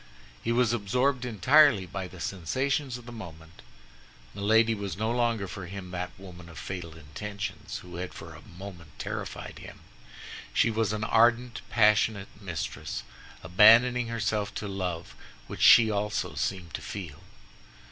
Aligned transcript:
He 0.41 0.51
was 0.51 0.73
absorbed 0.73 1.25
entirely 1.25 1.85
by 1.85 2.07
the 2.07 2.19
sensations 2.19 2.97
of 2.97 3.05
the 3.05 3.11
moment. 3.11 3.61
Milady 4.33 4.73
was 4.73 4.97
no 4.97 5.11
longer 5.11 5.47
for 5.47 5.67
him 5.67 5.91
that 5.91 6.09
woman 6.17 6.49
of 6.49 6.57
fatal 6.57 6.97
intentions 6.97 7.77
who 7.83 7.97
had 7.97 8.11
for 8.11 8.33
a 8.33 8.41
moment 8.41 8.97
terrified 8.97 9.59
him; 9.59 9.81
she 10.55 10.71
was 10.71 10.91
an 10.91 11.03
ardent, 11.03 11.61
passionate 11.69 12.29
mistress, 12.41 13.03
abandoning 13.43 14.07
herself 14.07 14.55
to 14.55 14.67
love 14.67 15.13
which 15.45 15.61
she 15.61 15.91
also 15.91 16.33
seemed 16.33 16.73
to 16.73 16.81
feel. 16.81 17.21